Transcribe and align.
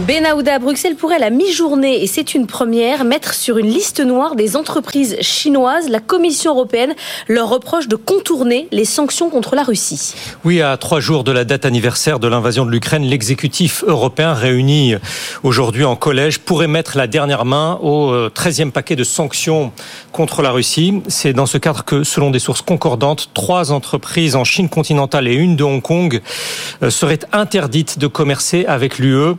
Ben 0.00 0.26
Aouda 0.26 0.54
à 0.54 0.58
Bruxelles 0.58 0.96
pourrait 0.96 1.20
la 1.20 1.30
mi-journée, 1.30 2.02
et 2.02 2.08
c'est 2.08 2.34
une 2.34 2.48
première, 2.48 3.04
mettre 3.04 3.32
sur 3.32 3.58
une 3.58 3.68
liste 3.68 4.00
noire 4.00 4.34
des 4.34 4.56
entreprises 4.56 5.16
chinoises. 5.20 5.88
La 5.88 6.00
Commission 6.00 6.50
européenne 6.52 6.94
leur 7.28 7.48
reproche 7.48 7.86
de 7.86 7.94
contourner 7.94 8.66
les 8.72 8.84
sanctions 8.84 9.30
contre 9.30 9.54
la 9.54 9.62
Russie. 9.62 10.14
Oui, 10.44 10.60
à 10.60 10.76
trois 10.78 10.98
jours 10.98 11.22
de 11.22 11.30
la 11.30 11.44
date 11.44 11.64
anniversaire 11.64 12.18
de 12.18 12.26
l'invasion 12.26 12.66
de 12.66 12.72
l'Ukraine, 12.72 13.04
l'exécutif 13.04 13.84
européen 13.86 14.34
réuni 14.34 14.96
aujourd'hui 15.44 15.84
en 15.84 15.94
collège 15.94 16.40
pourrait 16.40 16.66
mettre 16.66 16.96
la 16.96 17.06
dernière 17.06 17.44
main 17.44 17.78
au 17.80 18.12
13e 18.28 18.72
paquet 18.72 18.96
de 18.96 19.04
sanctions 19.04 19.70
contre 20.10 20.42
la 20.42 20.50
Russie. 20.50 21.02
C'est 21.06 21.32
dans 21.32 21.46
ce 21.46 21.56
cadre 21.56 21.84
que, 21.84 22.02
selon 22.02 22.30
des 22.30 22.40
sources 22.40 22.62
concordantes, 22.62 23.30
trois 23.32 23.70
entreprises 23.70 24.34
en 24.34 24.42
Chine 24.42 24.68
continentale 24.68 25.28
et 25.28 25.34
une 25.34 25.54
de 25.54 25.62
Hong 25.62 25.82
Kong 25.82 26.20
euh, 26.82 26.90
seraient 26.90 27.20
interdites 27.32 27.98
de 28.00 28.08
commercer 28.08 28.64
avec 28.66 28.98
l'UE. 28.98 29.34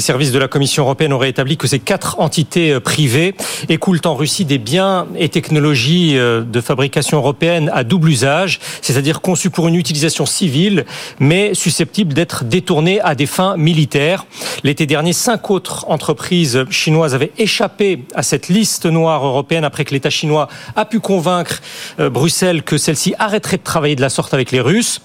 Les 0.00 0.04
services 0.04 0.32
de 0.32 0.38
la 0.38 0.48
Commission 0.48 0.84
européenne 0.84 1.12
auraient 1.12 1.28
établi 1.28 1.58
que 1.58 1.66
ces 1.66 1.78
quatre 1.78 2.20
entités 2.20 2.72
euh, 2.72 2.80
privées 2.80 3.34
écoulent 3.68 4.00
en 4.06 4.14
Russie 4.14 4.46
des 4.46 4.56
biens 4.56 5.06
et 5.14 5.28
technologies 5.28 6.16
euh, 6.16 6.40
de 6.40 6.62
fabrication 6.62 7.18
européenne 7.18 7.70
à 7.74 7.84
double 7.84 8.08
usage, 8.08 8.60
c'est-à-dire 8.80 9.20
conçus 9.20 9.50
pour 9.50 9.68
une 9.68 9.74
utilisation 9.74 10.24
civile, 10.24 10.86
mais 11.18 11.52
susceptibles 11.52 12.14
d'être 12.14 12.44
détournés 12.44 12.98
à 13.02 13.14
des 13.14 13.26
fins 13.26 13.58
militaires. 13.58 14.24
L'été 14.64 14.86
dernier, 14.86 15.12
cinq 15.12 15.50
autres 15.50 15.84
entreprises 15.90 16.64
chinoises 16.70 17.14
avaient 17.14 17.32
échappé 17.36 18.04
à 18.14 18.22
cette 18.22 18.48
liste 18.48 18.86
noire 18.86 19.26
européenne 19.26 19.64
après 19.64 19.84
que 19.84 19.92
l'État 19.92 20.08
chinois 20.08 20.48
a 20.76 20.86
pu 20.86 21.00
convaincre 21.00 21.60
euh, 21.98 22.08
Bruxelles 22.08 22.62
que 22.62 22.78
celle-ci 22.78 23.12
arrêterait 23.18 23.58
de 23.58 23.64
travailler 23.64 23.96
de 23.96 24.00
la 24.00 24.08
sorte 24.08 24.32
avec 24.32 24.50
les 24.50 24.60
Russes. 24.62 25.02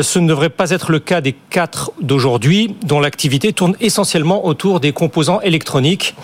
Ce 0.00 0.20
ne 0.20 0.28
devrait 0.28 0.50
pas 0.50 0.70
être 0.70 0.92
le 0.92 1.00
cas 1.00 1.20
des 1.20 1.34
quatre 1.50 1.90
d'aujourd'hui, 2.00 2.76
dont 2.84 3.00
l'activité 3.00 3.52
tourne 3.52 3.74
essentiellement 3.80 4.35
autour 4.44 4.80
des 4.80 4.92
composants 4.92 5.40
électroniques. 5.40 6.14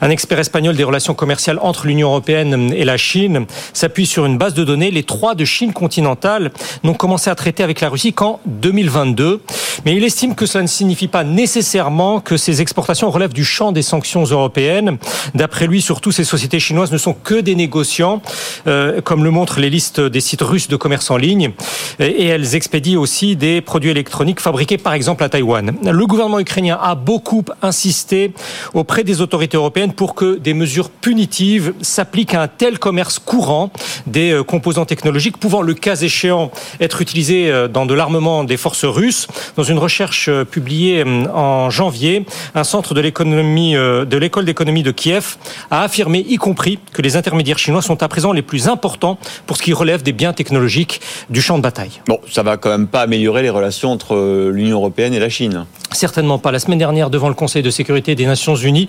Un 0.00 0.10
expert 0.10 0.38
espagnol 0.38 0.76
des 0.76 0.84
relations 0.84 1.14
commerciales 1.14 1.58
entre 1.60 1.86
l'Union 1.86 2.08
européenne 2.08 2.72
et 2.74 2.84
la 2.84 2.96
Chine 2.96 3.46
s'appuie 3.72 4.06
sur 4.06 4.24
une 4.26 4.38
base 4.38 4.54
de 4.54 4.64
données. 4.64 4.90
Les 4.90 5.02
trois 5.02 5.34
de 5.34 5.44
Chine 5.44 5.72
continentale 5.72 6.52
n'ont 6.84 6.94
commencé 6.94 7.28
à 7.30 7.34
traiter 7.34 7.62
avec 7.62 7.80
la 7.80 7.88
Russie 7.88 8.12
qu'en 8.12 8.40
2022. 8.46 9.40
Mais 9.84 9.94
il 9.94 10.04
estime 10.04 10.34
que 10.34 10.46
cela 10.46 10.62
ne 10.62 10.68
signifie 10.68 11.08
pas 11.08 11.24
nécessairement 11.24 12.20
que 12.20 12.36
ces 12.36 12.60
exportations 12.60 13.10
relèvent 13.10 13.32
du 13.32 13.44
champ 13.44 13.72
des 13.72 13.82
sanctions 13.82 14.24
européennes. 14.24 14.98
D'après 15.34 15.66
lui, 15.66 15.80
surtout, 15.80 16.12
ces 16.12 16.24
sociétés 16.24 16.60
chinoises 16.60 16.92
ne 16.92 16.98
sont 16.98 17.14
que 17.14 17.40
des 17.40 17.54
négociants, 17.54 18.22
euh, 18.66 19.00
comme 19.00 19.24
le 19.24 19.30
montrent 19.30 19.60
les 19.60 19.70
listes 19.70 20.00
des 20.00 20.20
sites 20.20 20.42
russes 20.42 20.68
de 20.68 20.76
commerce 20.76 21.10
en 21.10 21.16
ligne. 21.16 21.52
Et 21.98 22.26
elles 22.26 22.54
expédient 22.54 23.00
aussi 23.00 23.36
des 23.36 23.60
produits 23.60 23.90
électroniques 23.90 24.40
fabriqués, 24.40 24.78
par 24.78 24.94
exemple, 24.94 25.24
à 25.24 25.28
Taïwan. 25.28 25.72
Le 25.82 26.06
gouvernement 26.06 26.40
ukrainien 26.40 26.78
a 26.80 26.94
beaucoup 26.94 27.44
insisté 27.62 28.32
auprès 28.74 29.04
des 29.04 29.20
autorités 29.20 29.56
européennes 29.56 29.92
pour 29.92 30.14
que 30.14 30.38
des 30.38 30.54
mesures 30.54 30.90
punitives 30.90 31.72
s'appliquent 31.80 32.34
à 32.34 32.42
un 32.42 32.48
tel 32.48 32.78
commerce 32.78 33.18
courant 33.18 33.70
des 34.06 34.32
euh, 34.32 34.42
composants 34.42 34.84
technologiques 34.84 35.36
pouvant, 35.36 35.62
le 35.62 35.74
cas 35.74 35.96
échéant, 35.96 36.50
être 36.80 37.02
utilisés 37.02 37.50
euh, 37.50 37.68
dans 37.68 37.86
de 37.86 37.94
l'armement 37.94 38.44
des 38.44 38.56
forces 38.56 38.84
russes. 38.84 39.26
Dans 39.56 39.62
une 39.62 39.78
recherche 39.78 40.28
euh, 40.28 40.44
publiée 40.44 41.04
en 41.32 41.70
janvier, 41.70 42.24
un 42.54 42.64
centre 42.64 42.94
de 42.94 43.00
l'économie 43.00 43.74
de 43.74 44.16
l'école 44.16 44.44
d'économie 44.44 44.82
de 44.82 44.90
Kiev 44.90 45.36
a 45.70 45.82
affirmé, 45.82 46.24
y 46.28 46.36
compris, 46.36 46.78
que 46.92 47.02
les 47.02 47.16
intermédiaires 47.16 47.58
chinois 47.58 47.82
sont 47.82 48.02
à 48.02 48.08
présent 48.08 48.32
les 48.32 48.42
plus 48.42 48.68
importants 48.68 49.18
pour 49.46 49.56
ce 49.56 49.62
qui 49.62 49.72
relève 49.72 50.02
des 50.02 50.12
biens 50.12 50.32
technologiques 50.32 51.00
du 51.28 51.40
champ 51.40 51.58
de 51.58 51.62
bataille. 51.62 52.00
Bon, 52.06 52.20
ça 52.30 52.42
va 52.42 52.56
quand 52.56 52.70
même 52.70 52.86
pas 52.86 53.02
améliorer 53.02 53.42
les 53.42 53.50
relations 53.50 53.92
entre 53.92 54.50
l'Union 54.50 54.78
européenne 54.78 55.14
et 55.14 55.18
la 55.18 55.28
Chine. 55.28 55.66
Certainement 55.92 56.38
pas. 56.38 56.52
La 56.52 56.58
semaine 56.58 56.78
dernière, 56.78 57.10
devant 57.10 57.28
le 57.28 57.34
Conseil 57.40 57.62
de 57.62 57.70
sécurité 57.70 58.14
des 58.14 58.26
Nations 58.26 58.54
Unies, 58.54 58.86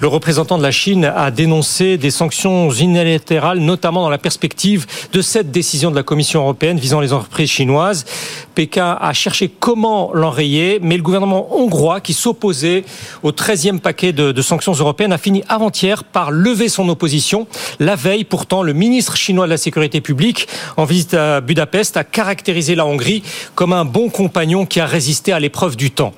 le 0.00 0.08
représentant 0.08 0.58
de 0.58 0.62
la 0.64 0.72
Chine 0.72 1.04
a 1.04 1.30
dénoncé 1.30 1.98
des 1.98 2.10
sanctions 2.10 2.68
unilatérales, 2.68 3.60
notamment 3.60 4.02
dans 4.02 4.10
la 4.10 4.18
perspective 4.18 4.86
de 5.12 5.22
cette 5.22 5.52
décision 5.52 5.92
de 5.92 5.94
la 5.94 6.02
Commission 6.02 6.40
européenne 6.40 6.80
visant 6.80 6.98
les 6.98 7.12
entreprises 7.12 7.50
chinoises. 7.50 8.04
Pékin 8.56 8.98
a 9.00 9.12
cherché 9.12 9.48
comment 9.48 10.10
l'enrayer, 10.12 10.80
mais 10.82 10.96
le 10.96 11.02
gouvernement 11.04 11.56
hongrois, 11.56 12.00
qui 12.00 12.12
s'opposait 12.12 12.84
au 13.22 13.30
13e 13.30 13.78
paquet 13.78 14.12
de, 14.12 14.32
de 14.32 14.42
sanctions 14.42 14.72
européennes, 14.72 15.12
a 15.12 15.18
fini 15.18 15.44
avant-hier 15.48 16.02
par 16.02 16.32
lever 16.32 16.68
son 16.68 16.88
opposition. 16.88 17.46
La 17.78 17.94
veille, 17.94 18.24
pourtant, 18.24 18.64
le 18.64 18.72
ministre 18.72 19.16
chinois 19.16 19.44
de 19.44 19.50
la 19.50 19.58
Sécurité 19.58 20.00
publique, 20.00 20.48
en 20.76 20.86
visite 20.86 21.14
à 21.14 21.40
Budapest, 21.40 21.96
a 21.96 22.02
caractérisé 22.02 22.74
la 22.74 22.84
Hongrie 22.84 23.22
comme 23.54 23.72
un 23.72 23.84
bon 23.84 24.10
compagnon 24.10 24.66
qui 24.66 24.80
a 24.80 24.86
résisté 24.86 25.32
à 25.32 25.38
l'épreuve 25.38 25.76
du 25.76 25.92
temps. 25.92 26.12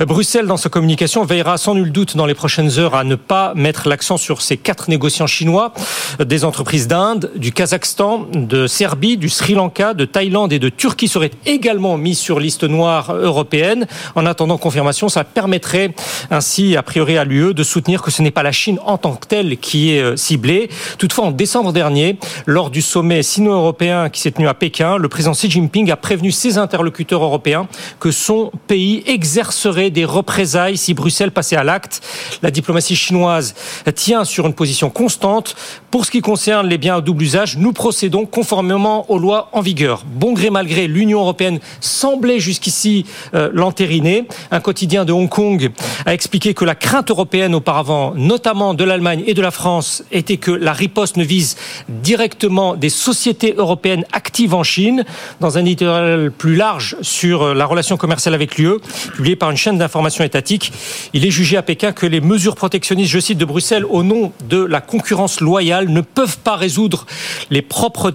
Bruxelles, 0.00 0.46
dans 0.46 0.56
sa 0.56 0.68
communication, 0.68 1.24
veillera 1.24 1.58
sans 1.58 1.74
nul 1.74 1.92
doute 1.92 2.16
dans 2.16 2.26
les 2.26 2.34
prochaines 2.34 2.78
heures 2.78 2.94
à 2.94 3.04
ne 3.04 3.14
pas 3.14 3.52
mettre 3.54 3.88
l'accent 3.88 4.16
sur 4.16 4.42
ces 4.42 4.56
quatre 4.56 4.88
négociants 4.88 5.26
chinois, 5.26 5.72
des 6.20 6.44
entreprises 6.44 6.88
d'Inde, 6.88 7.30
du 7.36 7.52
Kazakhstan, 7.52 8.26
de 8.32 8.66
Serbie, 8.66 9.16
du 9.16 9.28
Sri 9.28 9.54
Lanka, 9.54 9.94
de 9.94 10.04
Thaïlande 10.04 10.52
et 10.52 10.58
de 10.58 10.68
Turquie 10.68 11.08
seraient 11.08 11.30
également 11.46 11.96
mis 11.96 12.14
sur 12.14 12.40
liste 12.40 12.64
noire 12.64 13.14
européenne. 13.14 13.86
En 14.14 14.26
attendant 14.26 14.58
confirmation, 14.58 15.08
ça 15.08 15.24
permettrait 15.24 15.94
ainsi, 16.30 16.76
a 16.76 16.82
priori 16.82 17.18
à 17.18 17.24
l'UE, 17.24 17.54
de 17.54 17.62
soutenir 17.62 18.02
que 18.02 18.10
ce 18.10 18.22
n'est 18.22 18.30
pas 18.30 18.42
la 18.42 18.52
Chine 18.52 18.78
en 18.84 18.98
tant 18.98 19.14
que 19.14 19.26
telle 19.26 19.58
qui 19.58 19.92
est 19.92 20.02
euh, 20.02 20.16
ciblée. 20.16 20.68
Toutefois, 20.98 21.26
en 21.26 21.30
décembre 21.30 21.72
dernier, 21.72 22.18
lors 22.46 22.70
du 22.70 22.82
sommet 22.82 23.22
sino-européen 23.22 24.08
qui 24.10 24.20
s'est 24.20 24.32
tenu 24.32 24.48
à 24.48 24.54
Pékin, 24.54 24.96
le 24.96 25.08
président 25.08 25.32
Xi 25.32 25.50
Jinping 25.50 25.90
a 25.90 25.96
prévenu 25.96 26.32
ses 26.32 26.58
interlocuteurs 26.58 27.22
européens 27.22 27.68
que 28.00 28.10
son 28.10 28.50
pays 28.66 29.02
exercerait 29.06 29.77
des 29.78 30.04
représailles 30.04 30.76
si 30.76 30.94
Bruxelles 30.94 31.30
passait 31.30 31.56
à 31.56 31.64
l'acte. 31.64 32.02
La 32.42 32.50
diplomatie 32.50 32.96
chinoise 32.96 33.54
tient 33.94 34.24
sur 34.24 34.46
une 34.46 34.54
position 34.54 34.90
constante. 34.90 35.54
Pour 35.90 36.04
ce 36.04 36.10
qui 36.10 36.20
concerne 36.20 36.68
les 36.68 36.78
biens 36.78 36.96
à 36.96 37.00
double 37.00 37.22
usage, 37.22 37.56
nous 37.56 37.72
procédons 37.72 38.26
conformément 38.26 39.10
aux 39.10 39.18
lois 39.18 39.48
en 39.52 39.60
vigueur. 39.60 40.04
Bon 40.06 40.32
gré 40.32 40.50
mal 40.50 40.66
gré, 40.66 40.86
l'Union 40.86 41.20
européenne 41.20 41.60
semblait 41.80 42.40
jusqu'ici 42.40 43.06
euh, 43.34 43.50
l'entériner. 43.52 44.26
Un 44.50 44.60
quotidien 44.60 45.04
de 45.04 45.12
Hong 45.12 45.28
Kong 45.28 45.70
a 46.04 46.14
expliqué 46.14 46.54
que 46.54 46.64
la 46.64 46.74
crainte 46.74 47.10
européenne 47.10 47.54
auparavant, 47.54 48.12
notamment 48.14 48.74
de 48.74 48.84
l'Allemagne 48.84 49.22
et 49.26 49.34
de 49.34 49.42
la 49.42 49.50
France, 49.50 50.04
était 50.12 50.36
que 50.36 50.50
la 50.50 50.72
riposte 50.72 51.16
ne 51.16 51.24
vise 51.24 51.56
directement 51.88 52.74
des 52.74 52.90
sociétés 52.90 53.54
européennes 53.56 54.04
actives 54.12 54.54
en 54.54 54.62
Chine. 54.62 55.04
Dans 55.40 55.58
un 55.58 55.64
éditorial 55.64 56.30
plus 56.30 56.56
large 56.56 56.96
sur 57.02 57.42
euh, 57.42 57.54
la 57.54 57.66
relation 57.66 57.96
commerciale 57.96 58.34
avec 58.34 58.56
l'UE, 58.56 58.78
publié 59.14 59.36
par 59.36 59.50
une 59.50 59.56
chaîne 59.68 59.78
d'information 59.78 60.24
étatique, 60.24 60.72
il 61.12 61.26
est 61.26 61.30
jugé 61.30 61.58
à 61.58 61.62
Pékin 61.62 61.92
que 61.92 62.06
les 62.06 62.22
mesures 62.22 62.54
protectionnistes, 62.54 63.10
je 63.10 63.20
cite, 63.20 63.36
de 63.36 63.44
Bruxelles 63.44 63.84
au 63.84 64.02
nom 64.02 64.32
de 64.48 64.64
la 64.64 64.80
concurrence 64.80 65.42
loyale 65.42 65.90
ne 65.90 66.00
peuvent 66.00 66.38
pas 66.38 66.56
résoudre 66.56 67.04
les 67.50 67.60
propres 67.60 68.14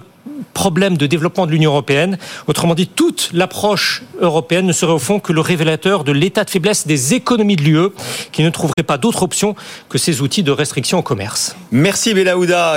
problèmes 0.52 0.96
de 0.96 1.06
développement 1.06 1.46
de 1.46 1.52
l'Union 1.52 1.70
européenne. 1.70 2.18
Autrement 2.48 2.74
dit, 2.74 2.88
toute 2.88 3.30
l'approche 3.32 4.02
européenne 4.20 4.66
ne 4.66 4.72
serait 4.72 4.92
au 4.92 4.98
fond 4.98 5.20
que 5.20 5.32
le 5.32 5.40
révélateur 5.40 6.02
de 6.02 6.12
l'état 6.12 6.44
de 6.44 6.50
faiblesse 6.50 6.86
des 6.86 7.14
économies 7.14 7.56
de 7.56 7.62
l'UE, 7.62 7.90
qui 8.32 8.42
ne 8.42 8.50
trouveraient 8.50 8.82
pas 8.84 8.98
d'autre 8.98 9.22
option 9.22 9.54
que 9.88 9.98
ces 9.98 10.22
outils 10.22 10.42
de 10.42 10.50
restriction 10.50 10.98
au 10.98 11.02
commerce. 11.02 11.56
Merci 11.70 12.14
Belaouda. 12.14 12.72